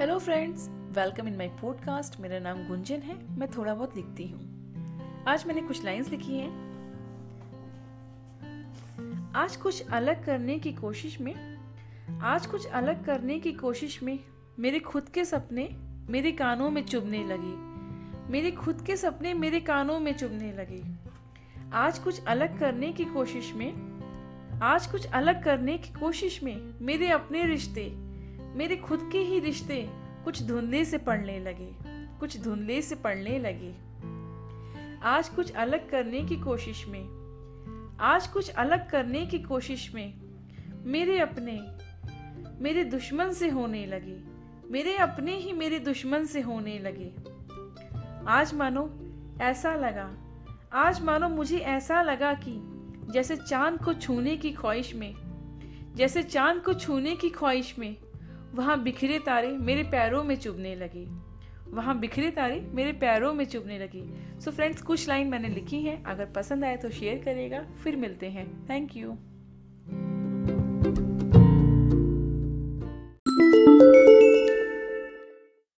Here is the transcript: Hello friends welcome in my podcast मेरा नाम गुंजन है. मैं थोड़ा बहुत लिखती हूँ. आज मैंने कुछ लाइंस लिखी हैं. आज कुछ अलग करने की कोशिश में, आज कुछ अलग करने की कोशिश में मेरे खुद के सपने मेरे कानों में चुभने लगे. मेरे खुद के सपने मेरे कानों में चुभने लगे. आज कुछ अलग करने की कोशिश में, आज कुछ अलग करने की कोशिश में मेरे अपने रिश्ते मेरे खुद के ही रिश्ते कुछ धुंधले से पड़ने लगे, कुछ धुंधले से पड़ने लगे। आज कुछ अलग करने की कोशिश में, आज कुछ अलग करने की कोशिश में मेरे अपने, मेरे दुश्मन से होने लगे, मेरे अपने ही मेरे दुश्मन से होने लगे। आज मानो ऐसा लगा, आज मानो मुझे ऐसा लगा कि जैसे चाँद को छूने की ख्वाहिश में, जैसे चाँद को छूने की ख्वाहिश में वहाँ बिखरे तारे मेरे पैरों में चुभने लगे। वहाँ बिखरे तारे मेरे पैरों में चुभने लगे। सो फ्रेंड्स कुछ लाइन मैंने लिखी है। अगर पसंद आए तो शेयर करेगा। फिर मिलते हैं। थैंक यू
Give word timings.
Hello 0.00 0.18
friends 0.18 0.68
welcome 0.70 1.28
in 1.28 1.36
my 1.36 1.48
podcast 1.48 2.20
मेरा 2.20 2.38
नाम 2.38 2.68
गुंजन 2.68 3.00
है. 3.00 3.38
मैं 3.38 3.48
थोड़ा 3.50 3.74
बहुत 3.74 3.96
लिखती 3.96 4.28
हूँ. 4.28 5.24
आज 5.28 5.46
मैंने 5.46 5.60
कुछ 5.60 5.84
लाइंस 5.84 6.08
लिखी 6.08 6.38
हैं. 6.38 6.50
आज 9.34 9.56
कुछ 9.56 9.88
अलग 9.88 10.24
करने 10.24 10.58
की 10.58 10.72
कोशिश 10.72 11.20
में, 11.20 11.58
आज 12.22 12.46
कुछ 12.46 12.66
अलग 12.66 13.04
करने 13.04 13.40
की 13.40 13.52
कोशिश 13.52 14.02
में 14.02 14.18
मेरे 14.58 14.80
खुद 14.80 15.08
के 15.08 15.24
सपने 15.24 15.68
मेरे 16.08 16.32
कानों 16.32 16.70
में 16.70 16.84
चुभने 16.86 17.24
लगे. 17.24 17.54
मेरे 18.32 18.50
खुद 18.50 18.84
के 18.86 18.96
सपने 18.96 19.34
मेरे 19.34 19.60
कानों 19.60 20.00
में 20.00 20.16
चुभने 20.16 20.52
लगे. 20.52 20.82
आज 21.72 21.98
कुछ 21.98 22.24
अलग 22.24 22.58
करने 22.58 22.92
की 22.92 23.04
कोशिश 23.04 23.52
में, 23.54 23.72
आज 24.62 24.86
कुछ 24.86 25.06
अलग 25.06 25.44
करने 25.44 25.78
की 25.78 26.00
कोशिश 26.00 26.42
में 26.42 26.78
मेरे 26.80 27.08
अपने 27.08 27.44
रिश्ते 27.44 28.09
मेरे 28.54 28.76
खुद 28.76 29.08
के 29.12 29.18
ही 29.18 29.38
रिश्ते 29.40 29.88
कुछ 30.24 30.42
धुंधले 30.42 30.84
से 30.84 30.98
पड़ने 30.98 31.38
लगे, 31.40 31.70
कुछ 32.20 32.40
धुंधले 32.40 32.82
से 32.82 32.94
पड़ने 32.94 33.38
लगे। 33.38 33.72
आज 35.02 35.28
कुछ 35.28 35.52
अलग 35.52 35.90
करने 35.90 36.20
की 36.20 36.36
कोशिश 36.36 36.86
में, 36.88 37.96
आज 38.00 38.26
कुछ 38.26 38.50
अलग 38.50 38.90
करने 38.90 39.26
की 39.26 39.38
कोशिश 39.38 39.94
में 39.94 40.14
मेरे 40.84 41.18
अपने, 41.18 41.60
मेरे 42.60 42.84
दुश्मन 42.84 43.30
से 43.30 43.48
होने 43.48 43.86
लगे, 43.86 44.18
मेरे 44.70 44.96
अपने 44.96 45.36
ही 45.36 45.52
मेरे 45.52 45.78
दुश्मन 45.78 46.24
से 46.24 46.40
होने 46.40 46.78
लगे। 46.78 47.12
आज 48.28 48.54
मानो 48.54 48.88
ऐसा 49.42 49.74
लगा, 49.74 50.10
आज 50.72 51.02
मानो 51.02 51.28
मुझे 51.28 51.58
ऐसा 51.58 52.02
लगा 52.02 52.34
कि 52.34 52.60
जैसे 53.12 53.36
चाँद 53.36 53.82
को 53.84 53.94
छूने 53.94 54.36
की 54.36 54.52
ख्वाहिश 54.52 54.94
में, 54.94 55.14
जैसे 55.96 56.22
चाँद 56.22 56.62
को 56.62 56.74
छूने 56.74 57.16
की 57.16 57.30
ख्वाहिश 57.30 57.78
में 57.78 57.96
वहाँ 58.54 58.82
बिखरे 58.82 59.18
तारे 59.18 59.48
मेरे 59.48 59.82
पैरों 59.82 60.24
में 60.24 60.36
चुभने 60.36 60.74
लगे। 60.74 61.06
वहाँ 61.70 61.98
बिखरे 61.98 62.30
तारे 62.30 62.60
मेरे 62.60 62.92
पैरों 62.92 63.32
में 63.34 63.44
चुभने 63.44 63.78
लगे। 63.78 64.40
सो 64.40 64.50
फ्रेंड्स 64.50 64.82
कुछ 64.82 65.08
लाइन 65.08 65.26
मैंने 65.26 65.48
लिखी 65.48 65.80
है। 65.82 66.02
अगर 66.06 66.26
पसंद 66.26 66.64
आए 66.64 66.76
तो 66.76 66.90
शेयर 66.90 67.24
करेगा। 67.24 67.60
फिर 67.84 67.96
मिलते 67.96 68.26
हैं। 68.26 68.68
थैंक 68.70 68.96
यू 68.96 69.18